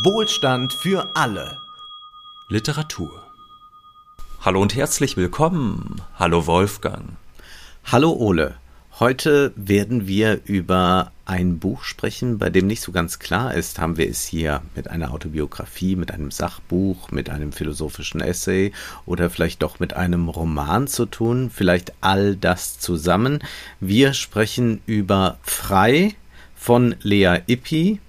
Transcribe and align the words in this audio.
Wohlstand 0.00 0.72
für 0.72 1.14
alle. 1.14 1.58
Literatur. 2.48 3.10
Hallo 4.40 4.62
und 4.62 4.74
herzlich 4.74 5.18
willkommen. 5.18 6.00
Hallo 6.18 6.46
Wolfgang. 6.46 7.10
Hallo 7.84 8.10
Ole. 8.12 8.54
Heute 8.98 9.52
werden 9.54 10.06
wir 10.06 10.40
über 10.46 11.12
ein 11.26 11.58
Buch 11.58 11.84
sprechen, 11.84 12.38
bei 12.38 12.48
dem 12.48 12.68
nicht 12.68 12.80
so 12.80 12.90
ganz 12.90 13.18
klar 13.18 13.52
ist, 13.52 13.78
haben 13.78 13.98
wir 13.98 14.08
es 14.08 14.24
hier 14.24 14.62
mit 14.74 14.88
einer 14.88 15.12
Autobiografie, 15.12 15.94
mit 15.94 16.10
einem 16.10 16.30
Sachbuch, 16.30 17.10
mit 17.10 17.28
einem 17.28 17.52
philosophischen 17.52 18.22
Essay 18.22 18.72
oder 19.04 19.28
vielleicht 19.28 19.62
doch 19.62 19.78
mit 19.78 19.92
einem 19.92 20.30
Roman 20.30 20.86
zu 20.86 21.04
tun, 21.04 21.50
vielleicht 21.54 21.92
all 22.00 22.34
das 22.34 22.78
zusammen. 22.78 23.40
Wir 23.78 24.14
sprechen 24.14 24.80
über 24.86 25.36
Frei 25.42 26.14
von 26.56 26.94
Lea 27.02 27.40
Ippi, 27.46 28.00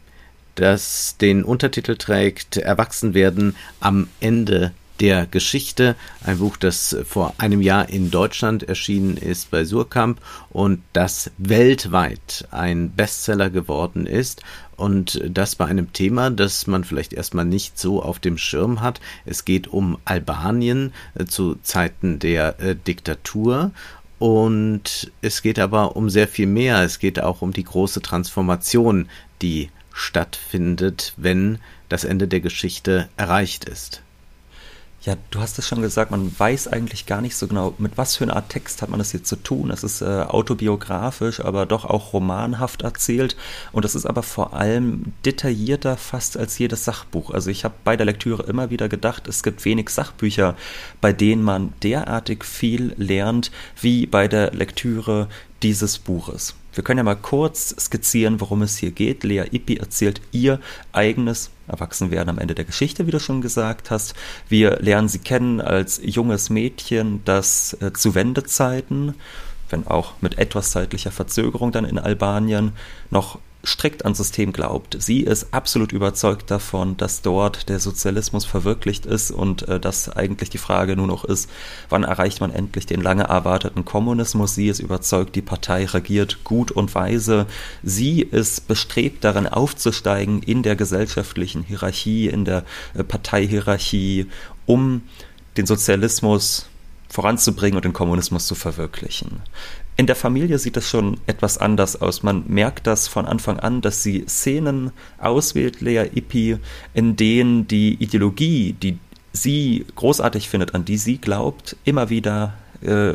das 0.55 1.17
den 1.17 1.43
Untertitel 1.43 1.95
trägt 1.95 2.57
Erwachsenwerden 2.57 3.55
am 3.79 4.07
Ende 4.19 4.73
der 4.99 5.25
Geschichte, 5.25 5.95
ein 6.23 6.37
Buch, 6.37 6.55
das 6.55 6.95
vor 7.05 7.33
einem 7.37 7.61
Jahr 7.61 7.89
in 7.89 8.11
Deutschland 8.11 8.63
erschienen 8.63 9.17
ist 9.17 9.51
bei 9.51 9.65
Surkamp 9.65 10.21
und 10.49 10.81
das 10.93 11.31
weltweit 11.37 12.47
ein 12.51 12.91
Bestseller 12.91 13.49
geworden 13.49 14.05
ist 14.05 14.43
und 14.77 15.21
das 15.27 15.55
bei 15.55 15.65
einem 15.65 15.91
Thema, 15.93 16.29
das 16.29 16.67
man 16.67 16.83
vielleicht 16.83 17.13
erstmal 17.13 17.45
nicht 17.45 17.79
so 17.79 18.01
auf 18.03 18.19
dem 18.19 18.37
Schirm 18.37 18.81
hat. 18.81 19.01
Es 19.25 19.45
geht 19.45 19.67
um 19.67 19.97
Albanien 20.05 20.93
äh, 21.15 21.25
zu 21.25 21.55
Zeiten 21.63 22.19
der 22.19 22.59
äh, 22.59 22.75
Diktatur 22.75 23.71
und 24.19 25.11
es 25.21 25.41
geht 25.41 25.59
aber 25.59 25.95
um 25.95 26.09
sehr 26.09 26.27
viel 26.27 26.47
mehr. 26.47 26.81
Es 26.83 26.99
geht 26.99 27.19
auch 27.19 27.41
um 27.41 27.51
die 27.51 27.65
große 27.65 28.01
Transformation, 28.01 29.09
die 29.41 29.69
stattfindet, 29.93 31.13
wenn 31.15 31.59
das 31.87 32.03
Ende 32.03 32.27
der 32.27 32.41
Geschichte 32.41 33.07
erreicht 33.15 33.65
ist. 33.65 34.01
Ja, 35.03 35.17
du 35.31 35.41
hast 35.41 35.59
es 35.59 35.67
schon 35.67 35.81
gesagt, 35.81 36.11
man 36.11 36.33
weiß 36.37 36.69
eigentlich 36.69 37.05
gar 37.05 37.19
nicht 37.19 37.35
so 37.35 37.47
genau, 37.47 37.73
mit 37.77 37.97
was 37.97 38.15
für 38.15 38.23
einer 38.23 38.37
Art 38.37 38.47
Text 38.47 38.81
hat 38.81 38.87
man 38.87 38.99
das 38.99 39.11
hier 39.11 39.21
zu 39.21 39.35
tun. 39.35 39.69
Es 39.69 39.83
ist 39.83 40.01
äh, 40.01 40.05
autobiografisch, 40.05 41.41
aber 41.41 41.65
doch 41.65 41.83
auch 41.83 42.13
romanhaft 42.13 42.83
erzählt. 42.83 43.35
Und 43.73 43.83
es 43.83 43.95
ist 43.95 44.05
aber 44.05 44.23
vor 44.23 44.53
allem 44.53 45.11
detaillierter 45.25 45.97
fast 45.97 46.37
als 46.37 46.57
jedes 46.57 46.85
Sachbuch. 46.85 47.31
Also 47.31 47.49
ich 47.49 47.65
habe 47.65 47.73
bei 47.83 47.97
der 47.97 48.05
Lektüre 48.05 48.43
immer 48.43 48.69
wieder 48.69 48.87
gedacht, 48.87 49.27
es 49.27 49.43
gibt 49.43 49.65
wenig 49.65 49.89
Sachbücher, 49.89 50.55
bei 51.01 51.11
denen 51.11 51.43
man 51.43 51.73
derartig 51.83 52.45
viel 52.45 52.93
lernt, 52.97 53.51
wie 53.81 54.05
bei 54.05 54.29
der 54.29 54.53
Lektüre 54.53 55.27
dieses 55.63 55.99
Buches. 55.99 56.55
Wir 56.73 56.83
können 56.83 56.97
ja 56.97 57.03
mal 57.03 57.15
kurz 57.15 57.75
skizzieren, 57.79 58.41
worum 58.41 58.61
es 58.63 58.77
hier 58.77 58.91
geht. 58.91 59.23
Lea 59.23 59.45
Ippi 59.51 59.77
erzählt 59.77 60.21
ihr 60.31 60.59
eigenes 60.91 61.51
Erwachsenwerden 61.67 62.29
am 62.29 62.39
Ende 62.39 62.55
der 62.55 62.65
Geschichte, 62.65 63.05
wie 63.07 63.11
du 63.11 63.19
schon 63.19 63.41
gesagt 63.41 63.91
hast. 63.91 64.15
Wir 64.49 64.79
lernen 64.79 65.07
sie 65.07 65.19
kennen 65.19 65.61
als 65.61 66.01
junges 66.03 66.49
Mädchen, 66.49 67.21
das 67.25 67.77
äh, 67.79 67.93
zu 67.93 68.15
Wendezeiten, 68.15 69.15
wenn 69.73 69.87
auch 69.87 70.13
mit 70.21 70.37
etwas 70.37 70.71
zeitlicher 70.71 71.11
Verzögerung 71.11 71.71
dann 71.71 71.83
in 71.83 71.99
Albanien, 71.99 72.71
noch 73.09 73.39
strikt 73.65 74.03
ans 74.03 74.17
System 74.17 74.51
glaubt. 74.51 74.97
Sie 74.99 75.21
ist 75.21 75.53
absolut 75.53 75.93
überzeugt 75.93 76.51
davon, 76.51 76.97
dass 76.97 77.21
dort 77.21 77.69
der 77.69 77.79
Sozialismus 77.79 78.45
verwirklicht 78.45 79.05
ist 79.05 79.31
und 79.31 79.67
äh, 79.67 79.79
dass 79.79 80.09
eigentlich 80.09 80.49
die 80.49 80.57
Frage 80.57 80.95
nur 80.95 81.07
noch 81.07 81.23
ist, 81.23 81.49
wann 81.89 82.03
erreicht 82.03 82.41
man 82.41 82.51
endlich 82.51 82.85
den 82.85 83.01
lange 83.01 83.23
erwarteten 83.23 83.85
Kommunismus. 83.85 84.53
Sie 84.53 84.67
ist 84.67 84.79
überzeugt, 84.79 85.35
die 85.35 85.41
Partei 85.41 85.85
regiert 85.85 86.43
gut 86.43 86.71
und 86.71 86.93
weise. 86.93 87.45
Sie 87.83 88.21
ist 88.21 88.67
bestrebt 88.67 89.23
darin 89.23 89.47
aufzusteigen 89.47 90.43
in 90.43 90.61
der 90.61 90.75
gesellschaftlichen 90.75 91.63
Hierarchie, 91.63 92.27
in 92.27 92.43
der 92.43 92.65
äh, 92.93 93.03
Parteihierarchie, 93.03 94.27
um 94.65 95.03
den 95.55 95.65
Sozialismus 95.65 96.67
voranzubringen 97.13 97.75
und 97.75 97.85
den 97.85 97.93
Kommunismus 97.93 98.47
zu 98.47 98.55
verwirklichen. 98.55 99.43
In 99.97 100.07
der 100.07 100.15
Familie 100.15 100.57
sieht 100.57 100.77
es 100.77 100.89
schon 100.89 101.19
etwas 101.27 101.59
anders 101.59 102.01
aus. 102.01 102.23
Man 102.23 102.45
merkt 102.47 102.87
das 102.87 103.07
von 103.07 103.27
Anfang 103.27 103.59
an, 103.59 103.81
dass 103.81 104.01
sie 104.01 104.25
Szenen 104.27 104.91
auswählt, 105.19 105.79
Lea 105.79 106.09
Ippi, 106.11 106.57
in 106.95 107.15
denen 107.15 107.67
die 107.67 107.93
Ideologie, 108.01 108.73
die 108.73 108.97
sie 109.31 109.85
großartig 109.95 110.49
findet, 110.49 110.73
an 110.73 110.85
die 110.85 110.97
sie 110.97 111.19
glaubt, 111.19 111.75
immer 111.83 112.09
wieder 112.09 112.55
äh, 112.81 113.13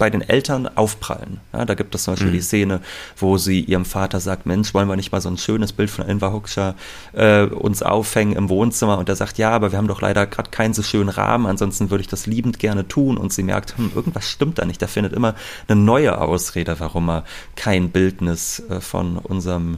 bei 0.00 0.10
den 0.10 0.22
Eltern 0.22 0.66
aufprallen. 0.66 1.40
Ja, 1.52 1.66
da 1.66 1.74
gibt 1.74 1.94
es 1.94 2.04
zum 2.04 2.14
Beispiel 2.14 2.30
mhm. 2.30 2.34
die 2.34 2.40
Szene, 2.40 2.80
wo 3.18 3.36
sie 3.36 3.60
ihrem 3.60 3.84
Vater 3.84 4.18
sagt, 4.18 4.46
Mensch, 4.46 4.72
wollen 4.72 4.88
wir 4.88 4.96
nicht 4.96 5.12
mal 5.12 5.20
so 5.20 5.28
ein 5.28 5.36
schönes 5.36 5.74
Bild 5.74 5.90
von 5.90 6.08
Enver 6.08 6.32
Hoxha 6.32 6.74
äh, 7.12 7.42
uns 7.44 7.82
aufhängen 7.82 8.32
im 8.32 8.48
Wohnzimmer? 8.48 8.96
Und 8.96 9.10
er 9.10 9.16
sagt, 9.16 9.36
ja, 9.36 9.50
aber 9.50 9.72
wir 9.72 9.78
haben 9.78 9.88
doch 9.88 10.00
leider 10.00 10.26
gerade 10.26 10.50
keinen 10.50 10.72
so 10.72 10.82
schönen 10.82 11.10
Rahmen, 11.10 11.44
ansonsten 11.44 11.90
würde 11.90 12.00
ich 12.00 12.08
das 12.08 12.26
liebend 12.26 12.58
gerne 12.58 12.88
tun. 12.88 13.18
Und 13.18 13.32
sie 13.34 13.42
merkt, 13.42 13.76
hm, 13.76 13.92
irgendwas 13.94 14.28
stimmt 14.28 14.58
da 14.58 14.64
nicht. 14.64 14.80
Er 14.80 14.88
findet 14.88 15.12
immer 15.12 15.34
eine 15.68 15.78
neue 15.78 16.18
Ausrede, 16.18 16.80
warum 16.80 17.10
er 17.10 17.24
kein 17.54 17.90
Bildnis 17.90 18.62
äh, 18.70 18.80
von 18.80 19.18
unserem 19.18 19.76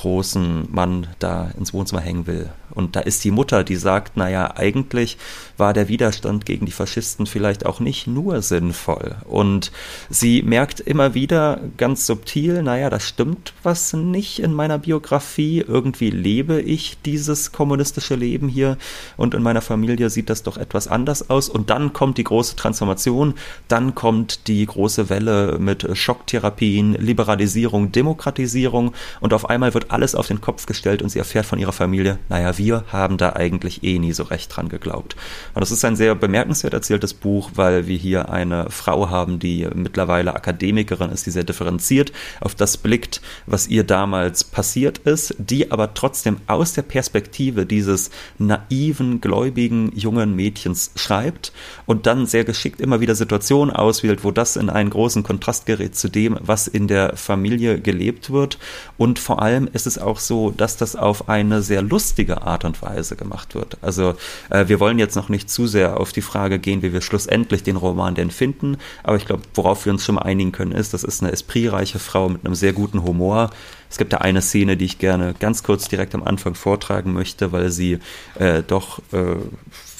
großen 0.00 0.66
Mann 0.72 1.08
da 1.18 1.50
ins 1.58 1.74
Wohnzimmer 1.74 2.00
hängen 2.00 2.26
will. 2.26 2.48
Und 2.70 2.96
da 2.96 3.00
ist 3.00 3.22
die 3.24 3.30
Mutter, 3.30 3.64
die 3.64 3.76
sagt, 3.76 4.16
naja, 4.16 4.54
eigentlich 4.56 5.18
war 5.56 5.72
der 5.72 5.88
Widerstand 5.88 6.46
gegen 6.46 6.66
die 6.66 6.72
Faschisten 6.72 7.26
vielleicht 7.26 7.66
auch 7.66 7.80
nicht 7.80 8.06
nur 8.06 8.42
sinnvoll. 8.42 9.16
Und 9.24 9.72
sie 10.08 10.42
merkt 10.42 10.80
immer 10.80 11.14
wieder 11.14 11.60
ganz 11.76 12.06
subtil, 12.06 12.62
naja, 12.62 12.88
das 12.88 13.06
stimmt 13.06 13.52
was 13.62 13.92
nicht 13.92 14.38
in 14.38 14.54
meiner 14.54 14.78
Biografie. 14.78 15.64
Irgendwie 15.66 16.10
lebe 16.10 16.60
ich 16.60 16.98
dieses 17.04 17.52
kommunistische 17.52 18.14
Leben 18.14 18.48
hier 18.48 18.78
und 19.16 19.34
in 19.34 19.42
meiner 19.42 19.60
Familie 19.60 20.08
sieht 20.08 20.30
das 20.30 20.42
doch 20.42 20.56
etwas 20.56 20.88
anders 20.88 21.28
aus. 21.28 21.48
Und 21.48 21.70
dann 21.70 21.92
kommt 21.92 22.16
die 22.18 22.24
große 22.24 22.56
Transformation, 22.56 23.34
dann 23.68 23.94
kommt 23.94 24.46
die 24.46 24.64
große 24.64 25.10
Welle 25.10 25.58
mit 25.58 25.86
Schocktherapien, 25.96 26.94
Liberalisierung, 26.94 27.92
Demokratisierung 27.92 28.92
und 29.20 29.34
auf 29.34 29.50
einmal 29.50 29.74
wird 29.74 29.89
alles 29.92 30.14
auf 30.14 30.26
den 30.26 30.40
Kopf 30.40 30.66
gestellt 30.66 31.02
und 31.02 31.08
sie 31.08 31.18
erfährt 31.18 31.46
von 31.46 31.58
ihrer 31.58 31.72
Familie, 31.72 32.18
naja, 32.28 32.56
wir 32.58 32.84
haben 32.88 33.16
da 33.16 33.34
eigentlich 33.34 33.82
eh 33.82 33.98
nie 33.98 34.12
so 34.12 34.24
recht 34.24 34.54
dran 34.54 34.68
geglaubt. 34.68 35.16
Und 35.54 35.60
das 35.60 35.70
ist 35.70 35.84
ein 35.84 35.96
sehr 35.96 36.14
bemerkenswert 36.14 36.74
erzähltes 36.74 37.14
Buch, 37.14 37.50
weil 37.54 37.86
wir 37.86 37.96
hier 37.96 38.30
eine 38.30 38.70
Frau 38.70 39.10
haben, 39.10 39.38
die 39.38 39.66
mittlerweile 39.74 40.34
Akademikerin 40.34 41.10
ist, 41.10 41.26
die 41.26 41.30
sehr 41.30 41.44
differenziert 41.44 42.12
auf 42.40 42.54
das 42.54 42.76
blickt, 42.76 43.20
was 43.46 43.68
ihr 43.68 43.84
damals 43.84 44.44
passiert 44.44 44.98
ist, 44.98 45.34
die 45.38 45.70
aber 45.70 45.94
trotzdem 45.94 46.38
aus 46.46 46.72
der 46.72 46.82
Perspektive 46.82 47.66
dieses 47.66 48.10
naiven, 48.38 49.20
gläubigen 49.20 49.92
jungen 49.94 50.34
Mädchens 50.36 50.92
schreibt 50.96 51.52
und 51.86 52.06
dann 52.06 52.26
sehr 52.26 52.44
geschickt 52.44 52.80
immer 52.80 53.00
wieder 53.00 53.14
Situationen 53.14 53.74
auswählt, 53.74 54.24
wo 54.24 54.30
das 54.30 54.56
in 54.56 54.70
einen 54.70 54.90
großen 54.90 55.22
Kontrast 55.22 55.66
gerät 55.66 55.96
zu 55.96 56.08
dem, 56.08 56.36
was 56.40 56.66
in 56.66 56.88
der 56.88 57.16
Familie 57.16 57.80
gelebt 57.80 58.30
wird. 58.30 58.58
Und 58.96 59.18
vor 59.18 59.42
allem 59.42 59.68
ist 59.80 59.86
es 59.86 59.98
auch 59.98 60.18
so, 60.18 60.50
dass 60.50 60.76
das 60.76 60.94
auf 60.94 61.28
eine 61.28 61.62
sehr 61.62 61.80
lustige 61.80 62.42
Art 62.42 62.64
und 62.64 62.82
Weise 62.82 63.16
gemacht 63.16 63.54
wird. 63.54 63.78
Also 63.80 64.14
äh, 64.50 64.68
wir 64.68 64.78
wollen 64.78 64.98
jetzt 64.98 65.16
noch 65.16 65.30
nicht 65.30 65.48
zu 65.48 65.66
sehr 65.66 65.98
auf 65.98 66.12
die 66.12 66.20
Frage 66.20 66.58
gehen, 66.58 66.82
wie 66.82 66.92
wir 66.92 67.00
schlussendlich 67.00 67.62
den 67.62 67.76
Roman 67.76 68.14
denn 68.14 68.30
finden, 68.30 68.76
aber 69.02 69.16
ich 69.16 69.24
glaube, 69.24 69.42
worauf 69.54 69.86
wir 69.86 69.92
uns 69.92 70.04
schon 70.04 70.16
mal 70.16 70.22
einigen 70.22 70.52
können, 70.52 70.72
ist, 70.72 70.92
das 70.92 71.02
ist 71.02 71.22
eine 71.22 71.32
espritreiche 71.32 71.98
Frau 71.98 72.28
mit 72.28 72.44
einem 72.44 72.54
sehr 72.54 72.74
guten 72.74 73.02
Humor. 73.02 73.50
Es 73.88 73.96
gibt 73.96 74.12
da 74.12 74.18
eine 74.18 74.42
Szene, 74.42 74.76
die 74.76 74.84
ich 74.84 74.98
gerne 74.98 75.34
ganz 75.38 75.62
kurz 75.62 75.88
direkt 75.88 76.14
am 76.14 76.22
Anfang 76.22 76.54
vortragen 76.54 77.12
möchte, 77.12 77.52
weil 77.52 77.70
sie 77.70 77.98
äh, 78.38 78.62
doch 78.62 79.00
äh, 79.12 79.36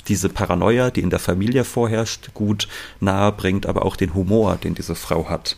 diese 0.08 0.28
Paranoia, 0.28 0.90
die 0.90 1.00
in 1.00 1.10
der 1.10 1.18
Familie 1.18 1.64
vorherrscht, 1.64 2.34
gut 2.34 2.68
nahe 3.00 3.32
bringt, 3.32 3.66
aber 3.66 3.84
auch 3.84 3.96
den 3.96 4.14
Humor, 4.14 4.56
den 4.56 4.74
diese 4.74 4.94
Frau 4.94 5.30
hat. 5.30 5.56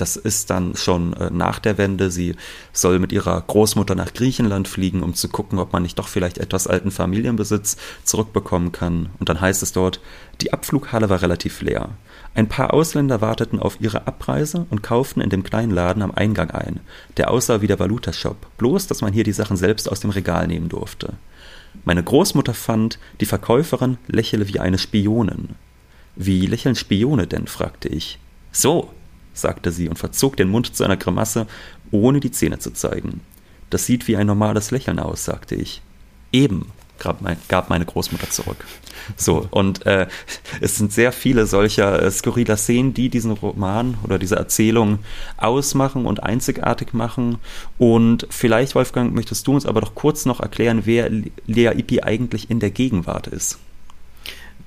Das 0.00 0.16
ist 0.16 0.48
dann 0.48 0.76
schon 0.76 1.12
äh, 1.12 1.28
nach 1.30 1.58
der 1.58 1.76
Wende. 1.76 2.10
Sie 2.10 2.34
soll 2.72 2.98
mit 2.98 3.12
ihrer 3.12 3.38
Großmutter 3.38 3.94
nach 3.94 4.14
Griechenland 4.14 4.66
fliegen, 4.66 5.02
um 5.02 5.14
zu 5.14 5.28
gucken, 5.28 5.58
ob 5.58 5.74
man 5.74 5.82
nicht 5.82 5.98
doch 5.98 6.08
vielleicht 6.08 6.38
etwas 6.38 6.66
alten 6.66 6.90
Familienbesitz 6.90 7.76
zurückbekommen 8.04 8.72
kann. 8.72 9.10
Und 9.18 9.28
dann 9.28 9.42
heißt 9.42 9.62
es 9.62 9.72
dort, 9.72 10.00
die 10.40 10.54
Abflughalle 10.54 11.10
war 11.10 11.20
relativ 11.20 11.60
leer. 11.60 11.90
Ein 12.34 12.48
paar 12.48 12.72
Ausländer 12.72 13.20
warteten 13.20 13.58
auf 13.58 13.78
ihre 13.80 14.06
Abreise 14.06 14.64
und 14.70 14.82
kauften 14.82 15.20
in 15.20 15.28
dem 15.28 15.42
kleinen 15.42 15.70
Laden 15.70 16.02
am 16.02 16.12
Eingang 16.12 16.50
ein. 16.50 16.80
Der 17.18 17.30
aussah 17.30 17.60
wie 17.60 17.66
der 17.66 17.78
Valutashop, 17.78 18.36
bloß 18.56 18.86
dass 18.86 19.02
man 19.02 19.12
hier 19.12 19.24
die 19.24 19.32
Sachen 19.32 19.58
selbst 19.58 19.90
aus 19.90 20.00
dem 20.00 20.10
Regal 20.10 20.46
nehmen 20.46 20.70
durfte. 20.70 21.12
Meine 21.84 22.02
Großmutter 22.02 22.54
fand, 22.54 22.98
die 23.20 23.26
Verkäuferin 23.26 23.98
lächele 24.06 24.48
wie 24.48 24.60
eine 24.60 24.78
Spionin. 24.78 25.50
Wie 26.16 26.46
lächeln 26.46 26.74
Spione 26.74 27.26
denn? 27.26 27.46
fragte 27.46 27.88
ich. 27.88 28.18
So, 28.50 28.90
sagte 29.40 29.72
sie 29.72 29.88
und 29.88 29.98
verzog 29.98 30.36
den 30.36 30.48
Mund 30.48 30.74
zu 30.74 30.84
einer 30.84 30.96
Grimasse, 30.96 31.46
ohne 31.90 32.20
die 32.20 32.30
Zähne 32.30 32.58
zu 32.58 32.72
zeigen. 32.72 33.20
Das 33.70 33.86
sieht 33.86 34.08
wie 34.08 34.16
ein 34.16 34.26
normales 34.26 34.70
Lächeln 34.70 34.98
aus, 34.98 35.24
sagte 35.24 35.54
ich. 35.54 35.82
Eben, 36.32 36.72
gab, 37.00 37.22
mein, 37.22 37.36
gab 37.48 37.70
meine 37.70 37.84
Großmutter 37.84 38.30
zurück. 38.30 38.64
So, 39.16 39.48
und 39.50 39.86
äh, 39.86 40.06
es 40.60 40.76
sind 40.76 40.92
sehr 40.92 41.10
viele 41.12 41.46
solcher 41.46 42.02
äh, 42.02 42.10
skurriler 42.10 42.56
Szenen, 42.56 42.94
die 42.94 43.08
diesen 43.08 43.32
Roman 43.32 43.96
oder 44.04 44.18
diese 44.18 44.36
Erzählung 44.36 45.00
ausmachen 45.36 46.06
und 46.06 46.22
einzigartig 46.22 46.92
machen. 46.92 47.38
Und 47.78 48.26
vielleicht, 48.30 48.74
Wolfgang, 48.74 49.14
möchtest 49.14 49.46
du 49.46 49.54
uns 49.54 49.66
aber 49.66 49.80
doch 49.80 49.94
kurz 49.94 50.26
noch 50.26 50.40
erklären, 50.40 50.82
wer 50.84 51.10
Lea 51.10 51.72
Ipi 51.76 52.02
eigentlich 52.02 52.50
in 52.50 52.60
der 52.60 52.70
Gegenwart 52.70 53.26
ist. 53.26 53.58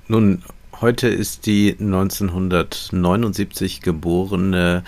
Nun, 0.08 0.42
heute 0.80 1.08
ist 1.08 1.46
die 1.46 1.76
1979 1.78 3.80
geborene 3.80 4.84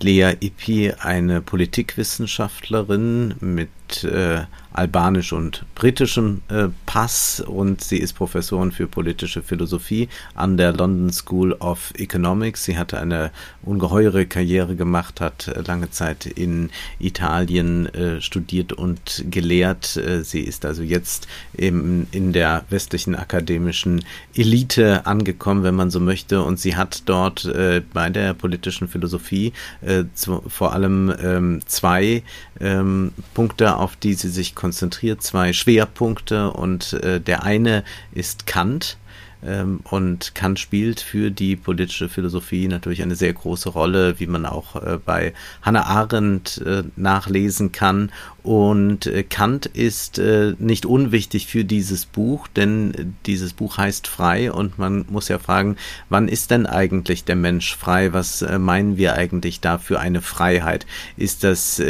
Lea 0.00 0.34
Ipi 0.40 0.92
eine 0.98 1.40
Politikwissenschaftlerin 1.40 3.34
mit 3.40 3.68
äh, 4.04 4.44
albanisch 4.78 5.32
und 5.32 5.64
britischem 5.74 6.42
äh, 6.48 6.68
Pass 6.86 7.40
und 7.40 7.82
sie 7.82 7.98
ist 7.98 8.12
Professorin 8.12 8.70
für 8.70 8.86
politische 8.86 9.42
Philosophie 9.42 10.08
an 10.34 10.56
der 10.56 10.72
London 10.72 11.12
School 11.12 11.52
of 11.54 11.92
Economics. 11.96 12.64
Sie 12.64 12.78
hatte 12.78 13.00
eine 13.00 13.32
ungeheure 13.62 14.26
Karriere 14.26 14.76
gemacht, 14.76 15.20
hat 15.20 15.48
äh, 15.48 15.62
lange 15.62 15.90
Zeit 15.90 16.26
in 16.26 16.70
Italien 17.00 17.86
äh, 17.92 18.20
studiert 18.20 18.72
und 18.72 19.24
gelehrt. 19.28 19.96
Äh, 19.96 20.22
sie 20.22 20.40
ist 20.40 20.64
also 20.64 20.82
jetzt 20.82 21.26
im, 21.54 22.06
in 22.12 22.32
der 22.32 22.64
westlichen 22.70 23.16
akademischen 23.16 24.04
Elite 24.36 25.06
angekommen, 25.06 25.64
wenn 25.64 25.74
man 25.74 25.90
so 25.90 25.98
möchte, 25.98 26.42
und 26.42 26.60
sie 26.60 26.76
hat 26.76 27.02
dort 27.06 27.44
äh, 27.46 27.82
bei 27.92 28.10
der 28.10 28.34
politischen 28.34 28.86
Philosophie 28.86 29.52
zu, 30.14 30.42
vor 30.46 30.72
allem 30.72 31.12
ähm, 31.20 31.60
zwei 31.66 32.22
ähm, 32.60 33.12
Punkte 33.34 33.76
auf 33.78 33.96
die 33.96 34.14
sie 34.14 34.30
sich 34.30 34.54
konzentriert, 34.54 35.22
zwei 35.22 35.52
Schwerpunkte 35.52 36.50
und 36.50 36.92
äh, 36.94 37.20
der 37.20 37.44
eine 37.44 37.84
ist 38.12 38.46
Kant. 38.46 38.98
Ähm, 39.40 39.80
und 39.84 40.34
Kant 40.34 40.58
spielt 40.58 41.00
für 41.00 41.30
die 41.30 41.54
politische 41.54 42.08
Philosophie 42.08 42.66
natürlich 42.66 43.02
eine 43.02 43.14
sehr 43.14 43.32
große 43.32 43.68
Rolle, 43.68 44.18
wie 44.18 44.26
man 44.26 44.46
auch 44.46 44.76
äh, 44.76 44.98
bei 45.04 45.32
Hannah 45.62 45.84
Arendt 45.84 46.60
äh, 46.66 46.82
nachlesen 46.96 47.70
kann. 47.70 48.10
Und 48.42 49.06
äh, 49.06 49.22
Kant 49.22 49.66
ist 49.66 50.20
nicht 50.58 50.86
unwichtig 50.86 51.46
für 51.46 51.64
dieses 51.64 52.06
Buch, 52.06 52.48
denn 52.48 53.14
dieses 53.26 53.52
Buch 53.52 53.76
heißt 53.76 54.08
frei 54.08 54.50
und 54.50 54.78
man 54.78 55.04
muss 55.10 55.28
ja 55.28 55.38
fragen, 55.38 55.76
wann 56.08 56.28
ist 56.28 56.50
denn 56.50 56.66
eigentlich 56.66 57.24
der 57.24 57.36
Mensch 57.36 57.76
frei? 57.76 58.12
Was 58.12 58.44
meinen 58.58 58.96
wir 58.96 59.14
eigentlich 59.14 59.60
da 59.60 59.76
für 59.78 60.00
eine 60.00 60.22
Freiheit? 60.22 60.86
Ist 61.16 61.44
das 61.44 61.80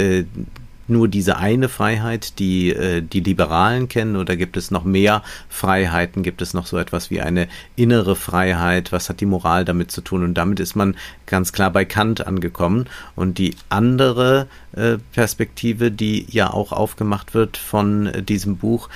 nur 0.88 1.08
diese 1.08 1.36
eine 1.36 1.68
Freiheit, 1.68 2.38
die 2.38 2.70
äh, 2.70 3.02
die 3.02 3.20
Liberalen 3.20 3.88
kennen, 3.88 4.16
oder 4.16 4.36
gibt 4.36 4.56
es 4.56 4.70
noch 4.70 4.84
mehr 4.84 5.22
Freiheiten? 5.48 6.22
Gibt 6.22 6.42
es 6.42 6.54
noch 6.54 6.66
so 6.66 6.78
etwas 6.78 7.10
wie 7.10 7.20
eine 7.20 7.48
innere 7.76 8.16
Freiheit? 8.16 8.92
Was 8.92 9.08
hat 9.08 9.20
die 9.20 9.26
Moral 9.26 9.64
damit 9.64 9.90
zu 9.90 10.00
tun? 10.00 10.24
Und 10.24 10.34
damit 10.34 10.60
ist 10.60 10.74
man 10.74 10.96
ganz 11.26 11.52
klar 11.52 11.70
bei 11.70 11.84
Kant 11.84 12.26
angekommen. 12.26 12.86
Und 13.14 13.38
die 13.38 13.54
andere 13.68 14.46
äh, 14.72 14.98
Perspektive, 15.12 15.90
die 15.90 16.26
ja 16.30 16.50
auch 16.50 16.72
aufgemacht 16.72 17.34
wird 17.34 17.56
von 17.56 18.06
äh, 18.06 18.22
diesem 18.22 18.56
Buch, 18.56 18.88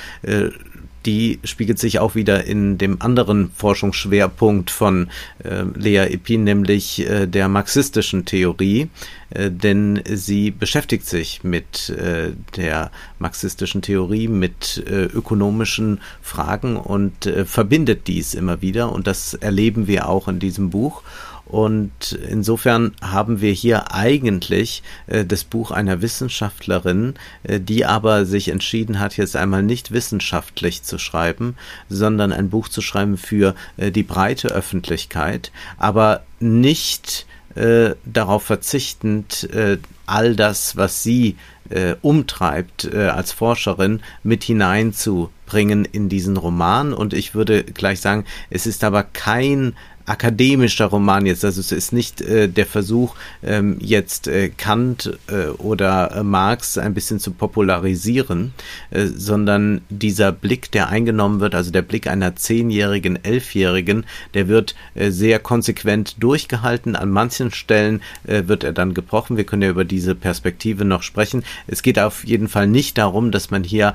die 1.07 1.41
spiegelt 1.45 1.79
sich 1.79 1.99
auch 1.99 2.15
wieder 2.15 2.45
in 2.45 2.79
dem 2.79 3.01
anderen 3.01 3.51
Forschungsschwerpunkt 3.55 4.71
von 4.71 5.09
äh, 5.43 5.65
Lea 5.75 6.13
Epin, 6.13 6.45
nämlich 6.45 7.09
äh, 7.09 7.27
der 7.27 7.49
marxistischen 7.49 8.25
Theorie, 8.25 8.89
äh, 9.31 9.51
denn 9.51 10.03
sie 10.07 10.51
beschäftigt 10.51 11.07
sich 11.07 11.45
mit 11.45 11.91
äh, 11.91 12.33
der 12.57 12.91
marxistischen 13.19 13.83
Theorie, 13.83 14.29
mit 14.29 14.83
äh, 14.87 15.05
ökonomischen 15.05 16.01
Fragen 16.21 16.77
und 16.77 17.27
äh, 17.27 17.45
verbindet 17.45 18.07
dies 18.07 18.35
immer 18.35 18.63
wieder 18.63 18.93
und 18.93 19.07
das 19.07 19.35
erleben 19.35 19.87
wir 19.87 20.09
auch 20.09 20.29
in 20.29 20.39
diesem 20.39 20.71
Buch. 20.71 21.03
Und 21.47 22.13
insofern 22.29 22.93
haben 23.03 23.41
wir 23.41 23.53
hier 23.53 23.93
eigentlich 23.93 24.83
äh, 25.07 25.25
das 25.25 25.45
Buch 25.45 25.71
einer 25.71 26.01
Wissenschaftlerin, 26.01 27.15
äh, 27.43 27.61
die 27.61 27.85
aber 27.85 28.25
sich 28.25 28.49
entschieden 28.49 29.01
hat, 29.01 29.17
jetzt 29.17 29.37
einmal 29.37 29.63
nicht 29.63 29.93
wissenschaftlich 29.93 30.83
zu 30.83 30.99
schreiben, 30.99 31.57
sondern 31.89 32.33
ein 32.33 32.49
Buch 32.49 32.69
zu 32.69 32.81
schreiben 32.81 33.17
für 33.17 33.55
äh, 33.77 33.91
die 33.91 34.03
breite 34.03 34.49
Öffentlichkeit, 34.49 35.53
aber 35.79 36.23
nicht 36.41 37.27
äh, 37.55 37.97
darauf 38.07 38.45
verzichtend, 38.45 39.45
äh, 39.53 39.77
all 40.07 40.35
das, 40.37 40.77
was 40.77 41.03
sie 41.03 41.37
äh, 41.69 41.97
umtreibt 42.01 42.93
als 42.95 43.33
Forscherin, 43.33 44.01
mit 44.23 44.45
hineinzubringen 44.45 45.85
in 45.85 46.09
diesen 46.09 46.37
Roman. 46.37 46.93
Und 46.93 47.15
ich 47.15 47.35
würde 47.35 47.63
gleich 47.63 48.01
sagen, 48.01 48.25
es 48.51 48.67
ist 48.67 48.85
aber 48.85 49.03
kein 49.05 49.75
akademischer 50.13 50.87
Roman 50.87 51.25
jetzt. 51.25 51.43
Also 51.45 51.61
es 51.61 51.73
ist 51.73 51.93
nicht 51.93 52.21
äh, 52.21 52.47
der 52.47 52.67
Versuch, 52.67 53.17
ähm, 53.43 53.79
jetzt 53.81 54.29
äh, 54.29 54.51
Kant 54.51 55.19
äh, 55.29 55.47
oder 55.47 56.17
äh, 56.17 56.23
Marx 56.23 56.77
ein 56.77 56.93
bisschen 56.93 57.19
zu 57.19 57.31
popularisieren, 57.31 58.53
äh, 58.91 59.07
sondern 59.07 59.81
dieser 59.89 60.31
Blick, 60.31 60.71
der 60.71 60.91
eingenommen 60.91 61.41
wird, 61.41 61.55
also 61.55 61.71
der 61.71 61.81
Blick 61.81 62.07
einer 62.07 62.37
zehnjährigen, 62.37 63.25
elfjährigen, 63.25 64.05
der 64.35 64.49
wird 64.49 64.75
äh, 64.95 65.11
sehr 65.11 65.39
konsequent 65.39 66.23
durchgehalten. 66.23 66.95
An 66.95 67.11
manchen 67.11 67.51
Stellen 67.51 68.03
wird 68.25 68.65
er 68.65 68.73
dann 68.73 68.93
gebrochen. 68.93 69.37
Wir 69.37 69.45
können 69.45 69.63
ja 69.63 69.71
über 69.71 69.85
diese 69.85 70.15
Perspektive 70.15 70.85
noch 70.85 71.03
sprechen. 71.03 71.43
Es 71.67 71.83
geht 71.83 71.99
auf 71.99 72.25
jeden 72.25 72.49
Fall 72.49 72.67
nicht 72.67 72.99
darum, 72.99 73.31
dass 73.31 73.51
man 73.51 73.65
hier 73.65 73.95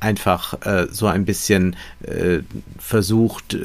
einfach 0.00 0.54
so 0.90 1.06
ein 1.06 1.24
bisschen 1.24 1.76
versucht, 2.78 3.56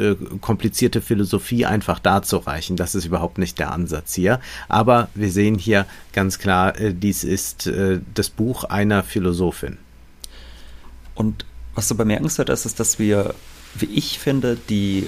komplizierte 0.42 1.02
Philosophie 1.02 1.66
einfach 1.80 2.00
darzureichen. 2.00 2.76
Das 2.76 2.94
ist 2.94 3.06
überhaupt 3.06 3.38
nicht 3.38 3.58
der 3.58 3.72
Ansatz 3.72 4.14
hier. 4.14 4.42
Aber 4.68 5.08
wir 5.16 5.32
sehen 5.32 5.58
hier 5.58 5.86
ganz 6.12 6.38
klar, 6.38 6.78
äh, 6.78 6.94
dies 6.94 7.24
ist 7.24 7.68
äh, 7.68 8.02
das 8.14 8.30
Buch 8.30 8.66
einer 8.66 9.02
Philosophin. 9.02 9.78
Und 11.16 11.46
was 11.76 11.88
du 11.88 11.96
bemerkenswert 11.96 12.50
ist, 12.50 12.66
ist, 12.66 12.82
dass 12.82 13.00
wir, 13.00 13.34
wie 13.76 13.86
ich 13.86 14.20
finde, 14.20 14.58
die 14.68 15.08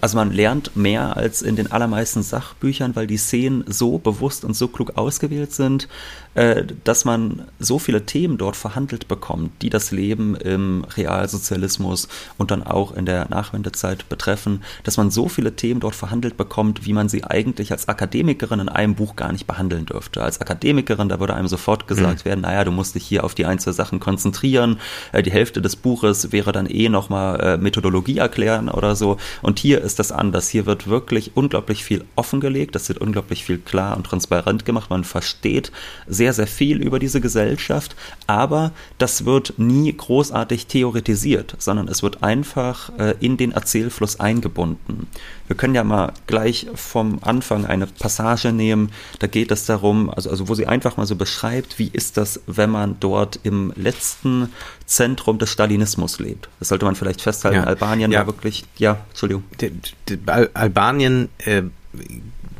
also 0.00 0.16
man 0.16 0.30
lernt 0.30 0.76
mehr 0.76 1.16
als 1.16 1.42
in 1.42 1.56
den 1.56 1.72
allermeisten 1.72 2.22
Sachbüchern, 2.22 2.94
weil 2.94 3.06
die 3.06 3.16
Szenen 3.16 3.64
so 3.66 3.98
bewusst 3.98 4.44
und 4.44 4.54
so 4.54 4.68
klug 4.68 4.96
ausgewählt 4.96 5.52
sind, 5.52 5.88
äh, 6.36 6.64
dass 6.84 7.06
man 7.06 7.48
so 7.58 7.78
viele 7.78 8.04
Themen 8.04 8.36
dort 8.36 8.56
verhandelt 8.56 9.08
bekommt, 9.08 9.62
die 9.62 9.70
das 9.70 9.90
Leben 9.90 10.36
im 10.36 10.84
Realsozialismus 10.96 12.08
und 12.36 12.50
dann 12.50 12.62
auch 12.62 12.94
in 12.94 13.06
der 13.06 13.26
Nachwendezeit 13.30 14.06
betreffen, 14.10 14.62
dass 14.84 14.98
man 14.98 15.10
so 15.10 15.28
viele 15.28 15.56
Themen 15.56 15.80
dort 15.80 15.94
verhandelt 15.94 16.36
bekommt, 16.36 16.84
wie 16.84 16.92
man 16.92 17.08
sie 17.08 17.24
eigentlich 17.24 17.72
als 17.72 17.88
Akademikerin 17.88 18.60
in 18.60 18.68
einem 18.68 18.96
Buch 18.96 19.16
gar 19.16 19.32
nicht 19.32 19.46
behandeln 19.46 19.86
dürfte. 19.86 20.22
Als 20.22 20.42
Akademikerin, 20.42 21.08
da 21.08 21.20
würde 21.20 21.32
einem 21.32 21.48
sofort 21.48 21.88
gesagt 21.88 22.24
mhm. 22.24 22.28
werden, 22.28 22.40
naja, 22.42 22.64
du 22.64 22.70
musst 22.70 22.96
dich 22.96 23.06
hier 23.06 23.24
auf 23.24 23.34
die 23.34 23.46
einzelnen 23.46 23.74
Sachen 23.74 23.98
konzentrieren, 23.98 24.78
äh, 25.12 25.22
die 25.22 25.32
Hälfte 25.32 25.62
des 25.62 25.74
Buches 25.74 26.32
wäre 26.32 26.52
dann 26.52 26.66
eh 26.66 26.90
nochmal 26.90 27.40
äh, 27.40 27.56
Methodologie 27.56 28.18
erklären 28.18 28.68
oder 28.68 28.94
so. 28.94 29.16
Und 29.40 29.58
hier 29.58 29.80
ist 29.86 29.98
das 29.98 30.12
anders. 30.12 30.48
Hier 30.48 30.66
wird 30.66 30.88
wirklich 30.88 31.32
unglaublich 31.34 31.84
viel 31.84 32.04
offengelegt, 32.16 32.74
das 32.74 32.88
wird 32.88 32.98
unglaublich 32.98 33.44
viel 33.44 33.58
klar 33.58 33.96
und 33.96 34.04
transparent 34.04 34.64
gemacht. 34.64 34.90
Man 34.90 35.04
versteht 35.04 35.72
sehr 36.06 36.32
sehr, 36.32 36.46
viel 36.46 36.82
über 36.82 36.98
diese 36.98 37.20
Gesellschaft, 37.20 37.96
aber 38.26 38.72
das 38.98 39.24
wird 39.24 39.54
nie 39.58 39.92
großartig 39.96 40.66
theoretisiert, 40.66 41.56
sondern 41.58 41.88
es 41.88 42.02
wird 42.02 42.22
einfach 42.22 42.90
äh, 42.98 43.14
in 43.20 43.36
den 43.36 43.52
Erzählfluss 43.52 44.20
eingebunden. 44.20 45.06
Wir 45.46 45.56
können 45.56 45.74
ja 45.74 45.84
mal 45.84 46.12
gleich 46.26 46.66
vom 46.74 47.18
Anfang 47.22 47.66
eine 47.66 47.86
Passage 47.86 48.52
nehmen, 48.52 48.90
da 49.18 49.26
geht 49.26 49.50
es 49.50 49.66
darum, 49.66 50.10
also, 50.10 50.30
also 50.30 50.48
wo 50.48 50.54
sie 50.54 50.66
einfach 50.66 50.96
mal 50.96 51.06
so 51.06 51.16
beschreibt, 51.16 51.78
wie 51.78 51.88
ist 51.92 52.16
das, 52.16 52.40
wenn 52.46 52.70
man 52.70 52.96
dort 53.00 53.40
im 53.42 53.72
letzten 53.76 54.52
Zentrum 54.86 55.38
des 55.38 55.50
Stalinismus 55.50 56.18
lebt. 56.18 56.48
Das 56.58 56.68
sollte 56.68 56.84
man 56.84 56.96
vielleicht 56.96 57.20
festhalten. 57.20 57.58
Ja. 57.58 57.64
Albanien 57.64 58.12
ja. 58.12 58.20
war 58.20 58.26
wirklich, 58.26 58.64
ja, 58.78 58.98
Entschuldigung. 59.10 59.44
Die, 59.60 59.72
die, 60.08 60.18
Albanien 60.26 61.28
äh, 61.38 61.62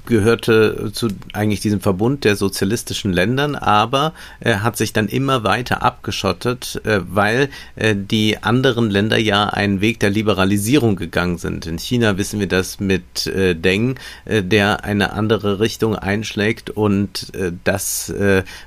gehörte 0.06 0.90
zu 0.92 1.08
eigentlich 1.32 1.60
diesem 1.60 1.80
Verbund 1.80 2.24
der 2.24 2.36
sozialistischen 2.36 3.12
Ländern, 3.12 3.54
aber 3.54 4.14
äh, 4.40 4.56
hat 4.56 4.76
sich 4.76 4.92
dann 4.92 5.08
immer 5.08 5.44
weiter 5.44 5.82
abgeschottet, 5.82 6.80
äh, 6.84 7.00
weil 7.08 7.48
äh, 7.74 7.94
die 7.96 8.42
anderen 8.42 8.90
Länder 8.90 9.18
ja 9.18 9.48
einen 9.48 9.80
Weg 9.80 10.00
der 10.00 10.10
Liberalisierung 10.10 10.96
gegangen 10.96 11.38
sind. 11.38 11.66
In 11.66 11.78
China 11.78 12.16
wissen 12.16 12.40
wir 12.40 12.48
das 12.48 12.80
mit 12.80 13.26
äh, 13.26 13.54
Deng, 13.54 13.98
äh, 14.24 14.42
der 14.42 14.84
eine 14.84 15.12
andere 15.12 15.60
Richtung 15.60 15.96
einschlägt 15.96 16.70
und 16.70 17.34
äh, 17.34 17.52
das 17.64 18.12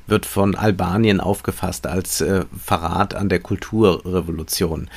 wird 0.08 0.26
von 0.26 0.56
Albanien 0.56 1.20
aufgefasst 1.20 1.88
als 1.88 2.24
Verrat 2.64 3.14
an 3.14 3.30
der 3.30 3.40
Kulturrevolution. 3.40 4.90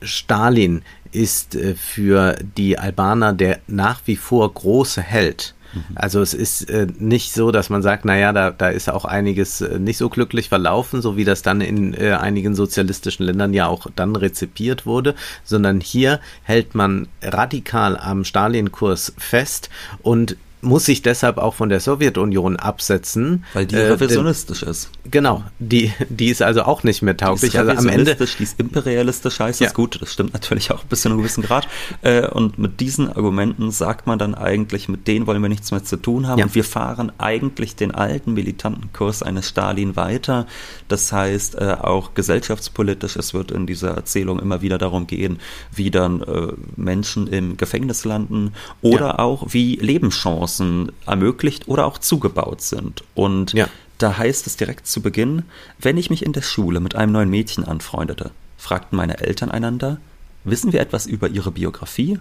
Stalin 0.00 0.82
ist 1.12 1.56
für 1.76 2.36
die 2.56 2.78
Albaner 2.78 3.32
der 3.32 3.60
nach 3.66 4.00
wie 4.06 4.16
vor 4.16 4.52
große 4.52 5.00
Held. 5.00 5.51
Also 5.94 6.20
es 6.20 6.34
ist 6.34 6.68
äh, 6.68 6.86
nicht 6.98 7.32
so, 7.32 7.50
dass 7.50 7.70
man 7.70 7.82
sagt, 7.82 8.04
naja, 8.04 8.32
da, 8.32 8.50
da 8.50 8.68
ist 8.68 8.90
auch 8.90 9.04
einiges 9.04 9.60
äh, 9.60 9.78
nicht 9.78 9.98
so 9.98 10.08
glücklich 10.08 10.48
verlaufen, 10.48 11.02
so 11.02 11.16
wie 11.16 11.24
das 11.24 11.42
dann 11.42 11.60
in 11.60 11.94
äh, 11.94 12.12
einigen 12.12 12.54
sozialistischen 12.54 13.26
Ländern 13.26 13.54
ja 13.54 13.66
auch 13.66 13.86
dann 13.94 14.16
rezipiert 14.16 14.86
wurde, 14.86 15.14
sondern 15.44 15.80
hier 15.80 16.20
hält 16.42 16.74
man 16.74 17.08
radikal 17.22 17.96
am 17.96 18.24
Stalin-Kurs 18.24 19.14
fest 19.18 19.70
und 20.02 20.36
muss 20.62 20.84
sich 20.84 21.02
deshalb 21.02 21.38
auch 21.38 21.54
von 21.54 21.68
der 21.68 21.80
Sowjetunion 21.80 22.56
absetzen. 22.56 23.44
Weil 23.52 23.66
die 23.66 23.74
äh, 23.74 23.88
revisionistisch 23.88 24.62
ist. 24.62 24.90
Genau, 25.10 25.42
die, 25.58 25.92
die 26.08 26.28
ist 26.28 26.40
also 26.40 26.62
auch 26.62 26.84
nicht 26.84 27.02
mehr 27.02 27.16
tauglich. 27.16 27.50
Die 27.50 27.56
ist 27.58 27.68
also 27.68 27.72
am 27.72 27.88
Ende. 27.88 28.14
Die 28.14 28.42
ist 28.42 28.60
imperialistisch, 28.60 29.40
heißt 29.40 29.60
ja. 29.60 29.66
das 29.66 29.74
gut. 29.74 30.00
Das 30.00 30.12
stimmt 30.12 30.32
natürlich 30.32 30.70
auch 30.70 30.84
bis 30.84 31.02
zu 31.02 31.08
einem 31.08 31.18
gewissen 31.18 31.42
Grad. 31.42 31.66
Äh, 32.02 32.28
und 32.28 32.58
mit 32.58 32.78
diesen 32.78 33.08
Argumenten 33.08 33.72
sagt 33.72 34.06
man 34.06 34.20
dann 34.20 34.36
eigentlich, 34.36 34.88
mit 34.88 35.08
denen 35.08 35.26
wollen 35.26 35.42
wir 35.42 35.48
nichts 35.48 35.72
mehr 35.72 35.82
zu 35.82 35.96
tun 35.96 36.28
haben. 36.28 36.38
Ja. 36.38 36.44
Und 36.44 36.54
wir 36.54 36.64
fahren 36.64 37.10
eigentlich 37.18 37.74
den 37.74 37.90
alten 37.90 38.32
militanten 38.32 38.92
Kurs 38.92 39.24
eines 39.24 39.48
Stalin 39.48 39.96
weiter. 39.96 40.46
Das 40.86 41.12
heißt, 41.12 41.56
äh, 41.56 41.76
auch 41.80 42.14
gesellschaftspolitisch, 42.14 43.16
es 43.16 43.34
wird 43.34 43.50
in 43.50 43.66
dieser 43.66 43.90
Erzählung 43.90 44.38
immer 44.38 44.62
wieder 44.62 44.78
darum 44.78 45.08
gehen, 45.08 45.40
wie 45.74 45.90
dann 45.90 46.22
äh, 46.22 46.52
Menschen 46.76 47.26
im 47.26 47.56
Gefängnis 47.56 48.04
landen 48.04 48.52
oder 48.80 49.06
ja. 49.06 49.18
auch 49.18 49.46
wie 49.48 49.74
Lebenschancen 49.76 50.51
Chancen 50.52 50.92
ermöglicht 51.06 51.68
oder 51.68 51.86
auch 51.86 51.98
zugebaut 51.98 52.60
sind. 52.60 53.02
Und 53.14 53.52
ja. 53.52 53.68
da 53.98 54.18
heißt 54.18 54.46
es 54.46 54.56
direkt 54.56 54.86
zu 54.86 55.00
Beginn, 55.00 55.44
wenn 55.78 55.96
ich 55.96 56.10
mich 56.10 56.24
in 56.24 56.32
der 56.32 56.42
Schule 56.42 56.80
mit 56.80 56.94
einem 56.94 57.12
neuen 57.12 57.30
Mädchen 57.30 57.64
anfreundete, 57.64 58.30
fragten 58.58 58.96
meine 58.96 59.18
Eltern 59.18 59.50
einander, 59.50 59.98
wissen 60.44 60.72
wir 60.72 60.80
etwas 60.80 61.06
über 61.06 61.28
ihre 61.28 61.50
Biografie? 61.50 62.18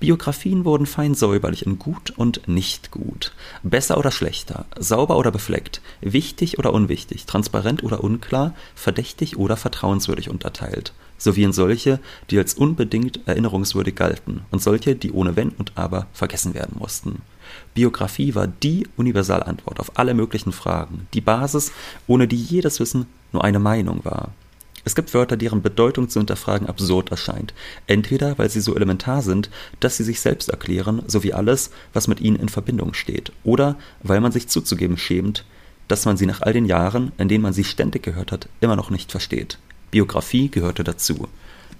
Biografien 0.00 0.64
wurden 0.64 0.84
fein 0.84 1.14
säuberlich 1.14 1.64
in 1.64 1.78
gut 1.78 2.10
und 2.10 2.48
nicht 2.48 2.90
gut, 2.90 3.32
besser 3.62 3.98
oder 3.98 4.10
schlechter, 4.10 4.66
sauber 4.76 5.16
oder 5.16 5.30
befleckt, 5.30 5.80
wichtig 6.00 6.58
oder 6.58 6.72
unwichtig, 6.72 7.24
transparent 7.24 7.84
oder 7.84 8.02
unklar, 8.02 8.54
verdächtig 8.74 9.36
oder 9.36 9.56
vertrauenswürdig 9.56 10.28
unterteilt 10.28 10.92
sowie 11.22 11.44
in 11.44 11.52
solche, 11.52 12.00
die 12.30 12.38
als 12.38 12.54
unbedingt 12.54 13.20
erinnerungswürdig 13.26 13.94
galten 13.94 14.42
und 14.50 14.62
solche, 14.62 14.96
die 14.96 15.12
ohne 15.12 15.36
Wenn 15.36 15.50
und 15.50 15.72
Aber 15.76 16.06
vergessen 16.12 16.54
werden 16.54 16.76
mussten. 16.78 17.22
Biografie 17.74 18.34
war 18.34 18.46
die 18.46 18.86
Universalantwort 18.96 19.80
auf 19.80 19.98
alle 19.98 20.14
möglichen 20.14 20.52
Fragen, 20.52 21.06
die 21.14 21.20
Basis, 21.20 21.72
ohne 22.06 22.28
die 22.28 22.36
jedes 22.36 22.80
Wissen 22.80 23.06
nur 23.32 23.44
eine 23.44 23.58
Meinung 23.58 24.04
war. 24.04 24.32
Es 24.84 24.94
gibt 24.94 25.12
Wörter, 25.12 25.36
deren 25.36 25.60
Bedeutung 25.60 26.08
zu 26.08 26.20
hinterfragen 26.20 26.66
absurd 26.66 27.10
erscheint, 27.10 27.52
entweder 27.86 28.38
weil 28.38 28.48
sie 28.48 28.60
so 28.60 28.74
elementar 28.74 29.22
sind, 29.22 29.50
dass 29.78 29.96
sie 29.96 30.04
sich 30.04 30.20
selbst 30.20 30.48
erklären, 30.48 31.02
sowie 31.06 31.34
alles, 31.34 31.70
was 31.92 32.08
mit 32.08 32.20
ihnen 32.20 32.36
in 32.36 32.48
Verbindung 32.48 32.94
steht, 32.94 33.32
oder 33.44 33.76
weil 34.02 34.20
man 34.20 34.32
sich 34.32 34.48
zuzugeben 34.48 34.96
schämt, 34.96 35.44
dass 35.86 36.06
man 36.06 36.16
sie 36.16 36.26
nach 36.26 36.40
all 36.40 36.52
den 36.52 36.64
Jahren, 36.64 37.12
in 37.18 37.28
denen 37.28 37.42
man 37.42 37.52
sie 37.52 37.64
ständig 37.64 38.02
gehört 38.02 38.32
hat, 38.32 38.48
immer 38.60 38.76
noch 38.76 38.90
nicht 38.90 39.10
versteht. 39.10 39.58
Biografie 39.90 40.48
gehörte 40.48 40.84
dazu. 40.84 41.28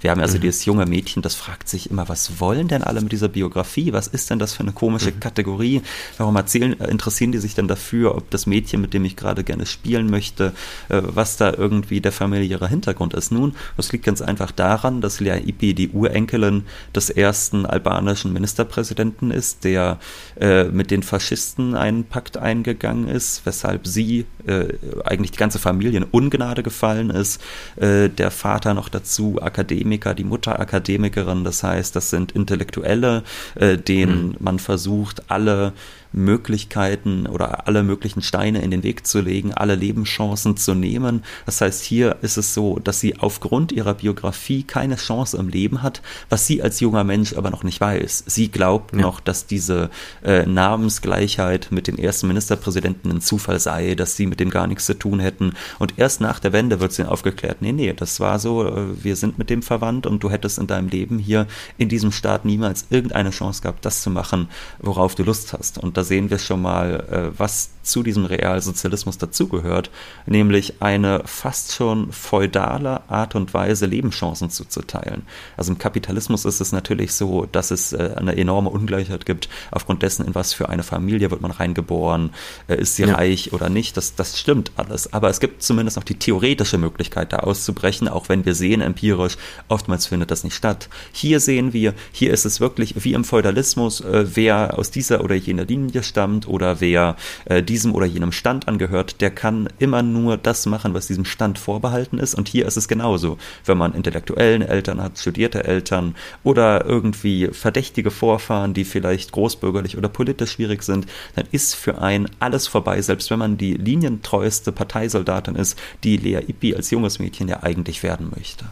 Wir 0.00 0.10
haben 0.10 0.20
also 0.20 0.36
mhm. 0.36 0.42
dieses 0.42 0.64
junge 0.64 0.86
Mädchen, 0.86 1.22
das 1.22 1.34
fragt 1.34 1.68
sich 1.68 1.90
immer, 1.90 2.08
was 2.08 2.40
wollen 2.40 2.68
denn 2.68 2.82
alle 2.82 3.00
mit 3.00 3.12
dieser 3.12 3.28
Biografie? 3.28 3.92
Was 3.92 4.06
ist 4.06 4.30
denn 4.30 4.38
das 4.38 4.54
für 4.54 4.62
eine 4.62 4.72
komische 4.72 5.12
mhm. 5.12 5.20
Kategorie? 5.20 5.82
Warum 6.18 6.36
erzählen, 6.36 6.78
äh, 6.80 6.90
interessieren 6.90 7.32
die 7.32 7.38
sich 7.38 7.54
denn 7.54 7.68
dafür, 7.68 8.14
ob 8.16 8.30
das 8.30 8.46
Mädchen, 8.46 8.80
mit 8.80 8.94
dem 8.94 9.04
ich 9.04 9.16
gerade 9.16 9.44
gerne 9.44 9.66
spielen 9.66 10.10
möchte, 10.10 10.52
äh, 10.88 11.02
was 11.02 11.36
da 11.36 11.52
irgendwie 11.52 12.00
der 12.00 12.12
familiäre 12.12 12.68
Hintergrund 12.68 13.14
ist? 13.14 13.30
Nun, 13.30 13.54
das 13.76 13.92
liegt 13.92 14.04
ganz 14.04 14.22
einfach 14.22 14.50
daran, 14.50 15.00
dass 15.00 15.20
Lea 15.20 15.40
Ipi 15.44 15.74
die 15.74 15.90
Urenkelin 15.90 16.64
des 16.94 17.10
ersten 17.10 17.66
albanischen 17.66 18.32
Ministerpräsidenten 18.32 19.30
ist, 19.30 19.64
der 19.64 19.98
äh, 20.40 20.64
mit 20.64 20.90
den 20.90 21.02
Faschisten 21.02 21.74
einen 21.74 22.04
Pakt 22.04 22.36
eingegangen 22.36 23.08
ist, 23.08 23.42
weshalb 23.44 23.86
sie, 23.86 24.26
äh, 24.46 24.74
eigentlich 25.04 25.30
die 25.32 25.38
ganze 25.38 25.58
Familie 25.58 25.98
in 25.98 26.04
Ungnade 26.04 26.62
gefallen 26.62 27.10
ist, 27.10 27.40
äh, 27.76 28.08
der 28.08 28.30
Vater 28.30 28.74
noch 28.74 28.88
dazu 28.88 29.40
Akademiker 29.40 30.14
die 30.14 30.24
Mutter 30.24 30.58
Akademikerin. 30.60 31.44
Das 31.44 31.62
heißt, 31.62 31.94
das 31.96 32.10
sind 32.10 32.32
Intellektuelle, 32.32 33.22
äh, 33.54 33.76
denen 33.76 34.28
mhm. 34.28 34.36
man 34.38 34.58
versucht, 34.58 35.30
alle 35.30 35.72
Möglichkeiten 36.12 37.26
oder 37.26 37.66
alle 37.66 37.82
möglichen 37.82 38.22
Steine 38.22 38.62
in 38.62 38.70
den 38.70 38.82
Weg 38.82 39.06
zu 39.06 39.20
legen, 39.20 39.54
alle 39.54 39.74
Lebenschancen 39.74 40.56
zu 40.56 40.74
nehmen. 40.74 41.22
Das 41.46 41.60
heißt, 41.60 41.82
hier 41.82 42.16
ist 42.22 42.36
es 42.36 42.54
so, 42.54 42.78
dass 42.78 43.00
sie 43.00 43.18
aufgrund 43.18 43.72
ihrer 43.72 43.94
Biografie 43.94 44.62
keine 44.62 44.96
Chance 44.96 45.36
im 45.36 45.48
Leben 45.48 45.82
hat, 45.82 46.02
was 46.28 46.46
sie 46.46 46.62
als 46.62 46.80
junger 46.80 47.04
Mensch 47.04 47.34
aber 47.36 47.50
noch 47.50 47.62
nicht 47.62 47.80
weiß. 47.80 48.24
Sie 48.26 48.50
glaubt 48.50 48.94
ja. 48.94 49.02
noch, 49.02 49.20
dass 49.20 49.46
diese 49.46 49.90
äh, 50.24 50.46
Namensgleichheit 50.46 51.68
mit 51.70 51.86
den 51.86 51.98
ersten 51.98 52.28
Ministerpräsidenten 52.28 53.10
ein 53.10 53.20
Zufall 53.20 53.60
sei, 53.60 53.94
dass 53.94 54.16
sie 54.16 54.26
mit 54.26 54.40
dem 54.40 54.50
gar 54.50 54.66
nichts 54.66 54.86
zu 54.86 54.94
tun 54.94 55.20
hätten. 55.20 55.52
Und 55.78 55.94
erst 55.98 56.20
nach 56.20 56.40
der 56.40 56.52
Wende 56.52 56.80
wird 56.80 56.92
sie 56.92 57.04
aufgeklärt, 57.04 57.62
nee, 57.62 57.72
nee, 57.72 57.92
das 57.92 58.20
war 58.20 58.38
so, 58.38 58.66
äh, 58.66 59.04
wir 59.04 59.16
sind 59.16 59.38
mit 59.38 59.50
dem 59.50 59.62
verwandt 59.62 60.06
und 60.06 60.22
du 60.22 60.30
hättest 60.30 60.58
in 60.58 60.66
deinem 60.66 60.88
Leben 60.88 61.18
hier 61.18 61.46
in 61.78 61.88
diesem 61.88 62.12
Staat 62.12 62.44
niemals 62.44 62.86
irgendeine 62.90 63.30
Chance 63.30 63.62
gehabt, 63.62 63.84
das 63.84 64.02
zu 64.02 64.10
machen, 64.10 64.48
worauf 64.78 65.14
du 65.14 65.22
Lust 65.22 65.52
hast. 65.52 65.78
Und 65.78 65.96
da 66.00 66.04
sehen 66.04 66.30
wir 66.30 66.38
schon 66.38 66.62
mal, 66.62 67.06
äh, 67.10 67.38
was 67.38 67.72
zu 67.82 68.02
diesem 68.02 68.24
Realsozialismus 68.24 69.18
dazugehört, 69.18 69.90
nämlich 70.26 70.80
eine 70.80 71.22
fast 71.24 71.72
schon 71.72 72.12
feudale 72.12 73.08
Art 73.10 73.34
und 73.34 73.52
Weise, 73.52 73.86
Lebenschancen 73.86 74.50
zuzuteilen. 74.50 75.22
Also 75.56 75.72
im 75.72 75.78
Kapitalismus 75.78 76.44
ist 76.44 76.60
es 76.60 76.72
natürlich 76.72 77.12
so, 77.12 77.46
dass 77.50 77.70
es 77.70 77.92
äh, 77.92 78.14
eine 78.16 78.36
enorme 78.36 78.70
Ungleichheit 78.70 79.26
gibt, 79.26 79.48
aufgrund 79.70 80.02
dessen, 80.02 80.26
in 80.26 80.34
was 80.34 80.52
für 80.54 80.68
eine 80.68 80.82
Familie 80.82 81.30
wird 81.30 81.40
man 81.40 81.50
reingeboren, 81.50 82.30
äh, 82.68 82.80
ist 82.80 82.96
sie 82.96 83.04
ja. 83.04 83.14
reich 83.14 83.52
oder 83.52 83.68
nicht, 83.68 83.96
das, 83.96 84.14
das 84.14 84.38
stimmt 84.38 84.72
alles. 84.76 85.12
Aber 85.12 85.28
es 85.28 85.40
gibt 85.40 85.62
zumindest 85.62 85.96
noch 85.96 86.04
die 86.04 86.18
theoretische 86.18 86.78
Möglichkeit, 86.78 87.32
da 87.32 87.38
auszubrechen, 87.38 88.08
auch 88.08 88.28
wenn 88.28 88.46
wir 88.46 88.54
sehen, 88.54 88.80
empirisch, 88.80 89.36
oftmals 89.68 90.06
findet 90.06 90.30
das 90.30 90.44
nicht 90.44 90.54
statt. 90.54 90.88
Hier 91.12 91.40
sehen 91.40 91.72
wir, 91.72 91.94
hier 92.12 92.32
ist 92.32 92.44
es 92.44 92.60
wirklich 92.60 93.04
wie 93.04 93.14
im 93.14 93.24
Feudalismus, 93.24 94.02
wer 94.06 94.78
aus 94.78 94.90
dieser 94.90 95.24
oder 95.24 95.34
jener 95.34 95.64
Linie 95.64 95.89
Familie 95.90 96.02
stammt 96.04 96.46
oder 96.46 96.80
wer 96.80 97.16
äh, 97.46 97.62
diesem 97.62 97.94
oder 97.94 98.06
jenem 98.06 98.30
Stand 98.30 98.68
angehört, 98.68 99.20
der 99.20 99.30
kann 99.30 99.68
immer 99.80 100.02
nur 100.02 100.36
das 100.36 100.66
machen, 100.66 100.94
was 100.94 101.08
diesem 101.08 101.24
Stand 101.24 101.58
vorbehalten 101.58 102.18
ist. 102.18 102.34
Und 102.34 102.48
hier 102.48 102.66
ist 102.66 102.76
es 102.76 102.86
genauso. 102.86 103.38
Wenn 103.64 103.76
man 103.76 103.94
intellektuellen 103.94 104.62
Eltern 104.62 105.02
hat, 105.02 105.18
studierte 105.18 105.64
Eltern 105.64 106.14
oder 106.44 106.84
irgendwie 106.84 107.48
verdächtige 107.48 108.12
Vorfahren, 108.12 108.72
die 108.72 108.84
vielleicht 108.84 109.32
großbürgerlich 109.32 109.98
oder 109.98 110.08
politisch 110.08 110.52
schwierig 110.52 110.84
sind, 110.84 111.06
dann 111.34 111.46
ist 111.50 111.74
für 111.74 112.00
einen 112.00 112.30
alles 112.38 112.68
vorbei, 112.68 113.02
selbst 113.02 113.30
wenn 113.30 113.40
man 113.40 113.58
die 113.58 113.74
linientreueste 113.74 114.70
Parteisoldatin 114.70 115.56
ist, 115.56 115.76
die 116.04 116.16
Lea 116.16 116.40
Ippi 116.46 116.76
als 116.76 116.90
junges 116.90 117.18
Mädchen 117.18 117.48
ja 117.48 117.64
eigentlich 117.64 118.04
werden 118.04 118.30
möchte. 118.36 118.66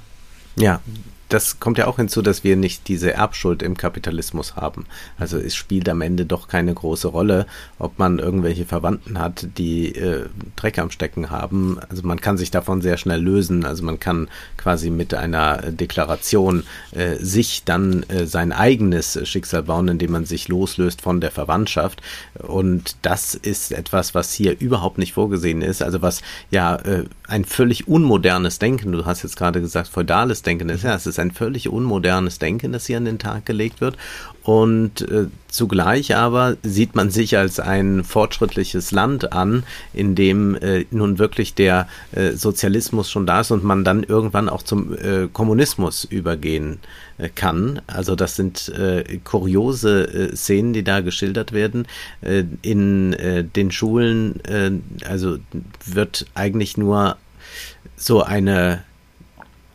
Ja, 0.56 0.80
das 1.28 1.60
kommt 1.60 1.78
ja 1.78 1.86
auch 1.86 1.96
hinzu, 1.96 2.22
dass 2.22 2.42
wir 2.42 2.56
nicht 2.56 2.88
diese 2.88 3.12
Erbschuld 3.12 3.62
im 3.62 3.76
Kapitalismus 3.76 4.56
haben. 4.56 4.86
Also 5.18 5.38
es 5.38 5.54
spielt 5.54 5.88
am 5.88 6.00
Ende 6.00 6.24
doch 6.24 6.48
keine 6.48 6.72
große 6.72 7.08
Rolle, 7.08 7.46
ob 7.78 7.98
man 7.98 8.18
irgendwelche 8.18 8.64
Verwandten 8.64 9.18
hat, 9.18 9.46
die 9.58 9.94
äh, 9.94 10.26
Dreck 10.56 10.78
am 10.78 10.90
Stecken 10.90 11.30
haben. 11.30 11.78
Also 11.90 12.02
man 12.06 12.20
kann 12.20 12.38
sich 12.38 12.50
davon 12.50 12.80
sehr 12.80 12.96
schnell 12.96 13.20
lösen. 13.20 13.66
Also 13.66 13.84
man 13.84 14.00
kann 14.00 14.28
quasi 14.56 14.90
mit 14.90 15.12
einer 15.12 15.58
Deklaration 15.70 16.64
äh, 16.92 17.16
sich 17.16 17.64
dann 17.64 18.04
äh, 18.04 18.26
sein 18.26 18.52
eigenes 18.52 19.18
Schicksal 19.28 19.64
bauen, 19.64 19.88
indem 19.88 20.12
man 20.12 20.24
sich 20.24 20.48
loslöst 20.48 21.02
von 21.02 21.20
der 21.20 21.30
Verwandtschaft. 21.30 22.00
Und 22.38 22.96
das 23.02 23.34
ist 23.34 23.72
etwas, 23.72 24.14
was 24.14 24.32
hier 24.32 24.58
überhaupt 24.58 24.96
nicht 24.96 25.12
vorgesehen 25.12 25.60
ist. 25.60 25.82
Also 25.82 26.00
was 26.00 26.22
ja 26.50 26.76
äh, 26.76 27.04
ein 27.26 27.44
völlig 27.44 27.86
unmodernes 27.86 28.58
Denken, 28.58 28.92
du 28.92 29.04
hast 29.04 29.22
jetzt 29.22 29.36
gerade 29.36 29.60
gesagt, 29.60 29.88
feudales 29.88 30.40
Denken 30.40 30.70
ist. 30.70 30.84
Ja, 30.84 30.94
es 30.94 31.06
ist 31.06 31.17
ist 31.18 31.22
ein 31.24 31.32
völlig 31.32 31.68
unmodernes 31.68 32.38
Denken, 32.38 32.72
das 32.72 32.86
hier 32.86 32.96
an 32.96 33.04
den 33.04 33.18
Tag 33.18 33.44
gelegt 33.44 33.80
wird. 33.80 33.96
Und 34.42 35.02
äh, 35.02 35.26
zugleich 35.48 36.16
aber 36.16 36.56
sieht 36.62 36.94
man 36.94 37.10
sich 37.10 37.36
als 37.36 37.60
ein 37.60 38.02
fortschrittliches 38.04 38.92
Land 38.92 39.32
an, 39.32 39.64
in 39.92 40.14
dem 40.14 40.54
äh, 40.54 40.86
nun 40.90 41.18
wirklich 41.18 41.54
der 41.54 41.86
äh, 42.12 42.32
Sozialismus 42.32 43.10
schon 43.10 43.26
da 43.26 43.40
ist 43.40 43.50
und 43.50 43.64
man 43.64 43.84
dann 43.84 44.04
irgendwann 44.04 44.48
auch 44.48 44.62
zum 44.62 44.96
äh, 44.96 45.28
Kommunismus 45.30 46.04
übergehen 46.04 46.78
äh, 47.18 47.28
kann. 47.28 47.82
Also 47.86 48.14
das 48.14 48.36
sind 48.36 48.70
äh, 48.70 49.18
kuriose 49.22 50.30
Szenen, 50.34 50.72
die 50.72 50.84
da 50.84 51.00
geschildert 51.00 51.52
werden. 51.52 51.86
in 52.62 53.16
den 53.54 53.70
Schulen, 53.70 54.40
also 55.04 55.38
wird 55.84 56.26
eigentlich 56.34 56.76
nur 56.76 57.16
so 57.96 58.22
eine 58.22 58.82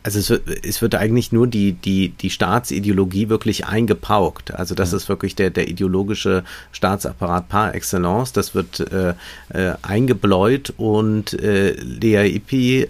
also 0.04 0.18
es 0.18 0.30
wird, 0.30 0.64
es 0.64 0.82
wird 0.82 0.94
eigentlich 0.94 1.32
nur 1.32 1.46
die, 1.46 1.72
die, 1.72 2.10
die 2.10 2.28
Staatsideologie 2.28 3.30
wirklich 3.30 3.66
eingepaukt. 3.66 4.54
Also 4.54 4.74
das 4.74 4.92
ja. 4.92 4.98
ist 4.98 5.08
wirklich 5.08 5.34
der, 5.34 5.48
der 5.48 5.66
ideologische 5.66 6.44
Staatsapparat 6.72 7.48
par 7.48 7.74
excellence. 7.74 8.32
Das 8.32 8.54
wird 8.54 8.80
äh, 8.80 9.14
äh, 9.48 9.74
eingebläut 9.80 10.74
und 10.76 11.32
äh, 11.40 11.72
Lea 11.72 12.36
Ippi, 12.36 12.88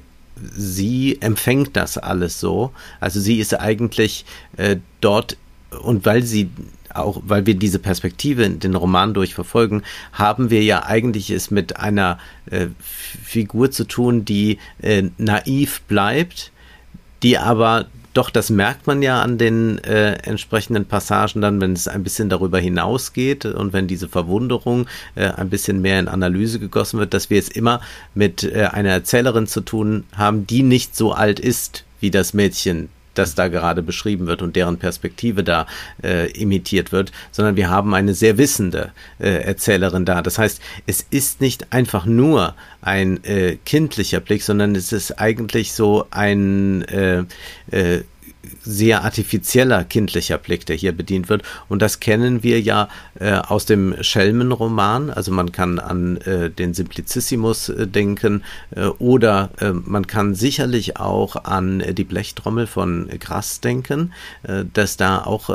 sie 0.57 1.19
empfängt 1.21 1.77
das 1.77 1.99
alles 1.99 2.41
so. 2.41 2.73
Also 2.99 3.21
sie 3.21 3.39
ist 3.39 3.59
eigentlich 3.59 4.25
äh, 4.57 4.77
dort 5.01 5.37
und 5.85 6.05
weil 6.05 6.25
sie 6.25 6.51
auch, 6.93 7.23
weil 7.25 7.47
wir 7.47 7.55
diese 7.55 7.79
Perspektive 7.79 8.45
in 8.45 8.59
den 8.59 8.75
Roman 8.75 9.15
durchverfolgen, 9.15 9.83
haben 10.13 10.51
wir 10.51 10.63
ja 10.63 10.85
eigentlich 10.85 11.31
es 11.31 11.51
mit 11.51 11.77
einer 11.77 12.19
äh, 12.51 12.69
Figur 12.81 13.71
zu 13.71 13.85
tun, 13.85 14.25
die 14.25 14.59
äh, 14.81 15.05
naiv 15.19 15.83
bleibt, 15.83 16.53
die 17.25 17.39
aber 17.39 17.87
doch, 18.13 18.31
das 18.31 18.49
merkt 18.49 18.87
man 18.87 19.03
ja 19.03 19.21
an 19.23 19.39
den 19.39 19.83
äh, 19.83 20.13
entsprechenden 20.23 20.85
Passagen 20.87 21.41
dann, 21.41 21.61
wenn 21.61 21.73
es 21.73 21.89
ein 21.89 22.05
bisschen 22.05 22.29
darüber 22.29 22.61
hinausgeht 22.61 23.45
und 23.45 23.73
wenn 23.73 23.89
diese 23.89 24.09
Verwunderung 24.09 24.87
äh, 25.17 25.31
ein 25.31 25.51
bisschen 25.51 25.81
mehr 25.83 25.99
in 25.99 26.07
Analyse 26.07 26.61
gegossen 26.61 27.01
wird, 27.01 27.13
dass 27.13 27.29
wir 27.29 27.41
es 27.41 27.49
immer 27.49 27.81
mit 28.15 28.45
äh, 28.45 28.69
einer 28.71 28.91
Erzählerin 28.91 29.49
zu 29.49 29.63
tun 29.63 30.05
haben, 30.17 30.47
die 30.47 30.63
nicht 30.63 30.95
so 30.95 31.13
alt 31.13 31.41
ist 31.41 31.85
wie 31.99 32.13
das 32.13 32.35
Mädchen, 32.35 32.89
das 33.15 33.35
da 33.35 33.49
gerade 33.49 33.83
beschrieben 33.83 34.27
wird 34.27 34.43
und 34.43 34.57
deren 34.57 34.79
Perspektive 34.79 35.45
da 35.45 35.67
äh, 36.03 36.31
imitiert 36.33 36.93
wird, 36.93 37.13
sondern 37.33 37.57
wir 37.57 37.71
haben 37.71 37.95
eine 37.95 38.15
sehr 38.15 38.39
wissende 38.39 38.93
äh, 39.19 39.43
Erzählerin 39.43 40.05
da. 40.05 40.23
Das 40.23 40.39
heißt, 40.39 40.61
es 40.87 41.07
ist 41.11 41.41
nicht 41.41 41.73
einfach 41.73 42.07
nur 42.07 42.55
ein 42.83 43.23
äh, 43.25 43.57
kindlicher 43.65 44.21
Blick, 44.21 44.43
sondern 44.43 44.75
es 44.75 44.93
ist 44.93 45.19
eigentlich 45.19 45.73
so 45.73 46.07
ein 46.11 46.83
äh, 46.83 47.25
äh, 47.71 48.03
sehr 48.63 49.05
artifizieller 49.05 49.85
kindlicher 49.85 50.39
Blick, 50.39 50.67
der 50.67 50.77
hier 50.77 50.93
bedient 50.93 51.29
wird. 51.29 51.43
Und 51.69 51.83
das 51.83 52.01
kennen 52.01 52.43
wir 52.43 52.61
ja 52.61 52.89
äh, 53.19 53.33
aus 53.33 53.67
dem 53.67 53.95
Schelmenroman. 54.01 55.11
Also 55.11 55.33
man 55.33 55.53
kann 55.53 55.79
an 55.79 56.17
äh, 56.19 56.51
den 56.51 56.75
Simplicissimus 56.75 57.69
äh, 57.69 57.87
denken 57.87 58.43
äh, 58.71 58.87
oder 58.87 59.51
äh, 59.61 59.73
man 59.73 60.07
kann 60.07 60.35
sicherlich 60.35 60.97
auch 60.97 61.45
an 61.45 61.83
die 61.95 62.05
Blechtrommel 62.05 62.67
von 62.67 63.09
Grass 63.21 63.61
denken, 63.61 64.13
äh, 64.43 64.65
dass 64.73 64.97
da 64.97 65.25
auch 65.25 65.51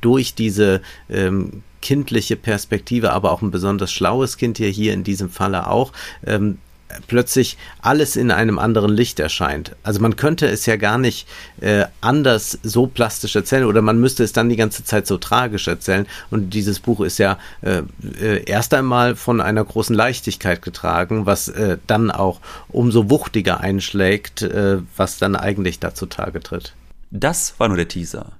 durch 0.00 0.34
diese 0.34 0.80
ähm, 1.08 1.62
kindliche 1.84 2.36
Perspektive, 2.36 3.12
aber 3.12 3.30
auch 3.30 3.42
ein 3.42 3.50
besonders 3.50 3.92
schlaues 3.92 4.38
Kind 4.38 4.56
hier, 4.56 4.70
hier 4.70 4.94
in 4.94 5.04
diesem 5.04 5.28
Falle 5.28 5.68
auch, 5.68 5.92
ähm, 6.26 6.58
plötzlich 7.06 7.56
alles 7.82 8.16
in 8.16 8.30
einem 8.30 8.58
anderen 8.58 8.92
Licht 8.92 9.20
erscheint. 9.20 9.74
Also 9.82 10.00
man 10.00 10.16
könnte 10.16 10.46
es 10.46 10.66
ja 10.66 10.76
gar 10.76 10.98
nicht 10.98 11.26
äh, 11.60 11.84
anders 12.00 12.58
so 12.62 12.86
plastisch 12.86 13.36
erzählen 13.36 13.64
oder 13.64 13.82
man 13.82 14.00
müsste 14.00 14.24
es 14.24 14.32
dann 14.32 14.48
die 14.48 14.56
ganze 14.56 14.84
Zeit 14.84 15.06
so 15.06 15.18
tragisch 15.18 15.68
erzählen. 15.68 16.06
Und 16.30 16.50
dieses 16.50 16.80
Buch 16.80 17.00
ist 17.00 17.18
ja 17.18 17.38
äh, 17.62 17.82
äh, 18.20 18.44
erst 18.44 18.74
einmal 18.74 19.16
von 19.16 19.40
einer 19.40 19.64
großen 19.64 19.94
Leichtigkeit 19.94 20.62
getragen, 20.62 21.26
was 21.26 21.48
äh, 21.48 21.78
dann 21.86 22.10
auch 22.10 22.40
umso 22.68 23.10
wuchtiger 23.10 23.60
einschlägt, 23.60 24.42
äh, 24.42 24.78
was 24.96 25.18
dann 25.18 25.36
eigentlich 25.36 25.80
dazu 25.80 26.06
Tage 26.06 26.40
tritt. 26.40 26.74
Das 27.10 27.54
war 27.58 27.68
nur 27.68 27.76
der 27.76 27.88
Teaser. 27.88 28.32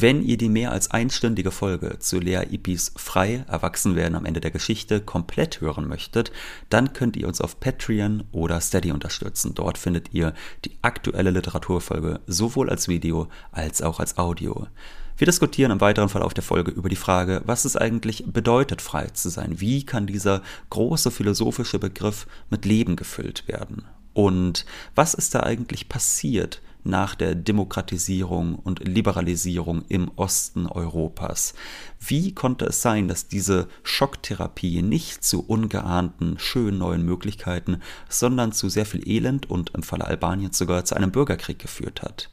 Wenn 0.00 0.22
ihr 0.22 0.36
die 0.36 0.48
mehr 0.48 0.70
als 0.70 0.92
einstündige 0.92 1.50
Folge 1.50 1.98
zu 1.98 2.20
Lea 2.20 2.44
Ipis 2.52 2.92
Frei 2.94 3.44
Erwachsenwerden 3.48 4.14
am 4.14 4.26
Ende 4.26 4.40
der 4.40 4.52
Geschichte 4.52 5.00
komplett 5.00 5.60
hören 5.60 5.88
möchtet, 5.88 6.30
dann 6.70 6.92
könnt 6.92 7.16
ihr 7.16 7.26
uns 7.26 7.40
auf 7.40 7.58
Patreon 7.58 8.22
oder 8.30 8.60
Steady 8.60 8.92
unterstützen. 8.92 9.56
Dort 9.56 9.76
findet 9.76 10.14
ihr 10.14 10.34
die 10.64 10.76
aktuelle 10.82 11.32
Literaturfolge 11.32 12.20
sowohl 12.28 12.70
als 12.70 12.86
Video 12.86 13.26
als 13.50 13.82
auch 13.82 13.98
als 13.98 14.18
Audio. 14.18 14.68
Wir 15.16 15.24
diskutieren 15.24 15.72
im 15.72 15.80
weiteren 15.80 16.08
Verlauf 16.08 16.32
der 16.32 16.44
Folge 16.44 16.70
über 16.70 16.88
die 16.88 16.94
Frage, 16.94 17.42
was 17.44 17.64
es 17.64 17.76
eigentlich 17.76 18.22
bedeutet, 18.24 18.80
frei 18.80 19.06
zu 19.06 19.30
sein. 19.30 19.60
Wie 19.60 19.84
kann 19.84 20.06
dieser 20.06 20.42
große 20.70 21.10
philosophische 21.10 21.80
Begriff 21.80 22.28
mit 22.50 22.64
Leben 22.64 22.94
gefüllt 22.94 23.48
werden? 23.48 23.84
Und 24.14 24.64
was 24.94 25.14
ist 25.14 25.34
da 25.34 25.40
eigentlich 25.40 25.88
passiert 25.88 26.62
nach 26.84 27.14
der 27.14 27.34
Demokratisierung 27.34 28.56
und 28.56 28.86
Liberalisierung 28.86 29.84
im 29.88 30.10
Osten 30.16 30.66
Europas. 30.66 31.54
Wie 32.00 32.34
konnte 32.34 32.66
es 32.66 32.82
sein, 32.82 33.08
dass 33.08 33.28
diese 33.28 33.68
Schocktherapie 33.82 34.82
nicht 34.82 35.22
zu 35.24 35.44
ungeahnten, 35.44 36.38
schönen 36.38 36.78
neuen 36.78 37.04
Möglichkeiten, 37.04 37.80
sondern 38.08 38.52
zu 38.52 38.68
sehr 38.68 38.86
viel 38.86 39.08
Elend 39.08 39.50
und 39.50 39.70
im 39.74 39.82
Falle 39.82 40.06
Albaniens 40.06 40.58
sogar 40.58 40.84
zu 40.84 40.94
einem 40.94 41.12
Bürgerkrieg 41.12 41.58
geführt 41.58 42.02
hat? 42.02 42.30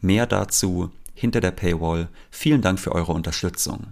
Mehr 0.00 0.26
dazu 0.26 0.90
hinter 1.14 1.40
der 1.40 1.52
Paywall. 1.52 2.08
Vielen 2.30 2.62
Dank 2.62 2.80
für 2.80 2.92
eure 2.92 3.12
Unterstützung. 3.12 3.88